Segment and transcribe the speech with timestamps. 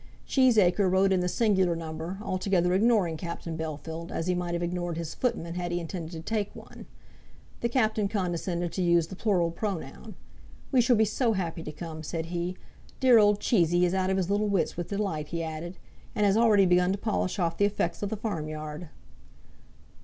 [0.25, 4.97] Cheesacre wrote in the singular number, altogether ignoring Captain Bellfield, as he might have ignored
[4.97, 6.87] his footman had he intended to take one.
[7.59, 10.15] The captain condescended to use the plural pronoun.
[10.71, 12.57] "We shall be so happy to come," said he.
[12.99, 15.77] "Dear old Cheesy is out of his little wits with delight," he added,
[16.15, 18.89] "and has already begun to polish off the effects of the farmyard."